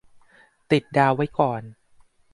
[0.71, 1.61] ติดดาวไว้ก่อน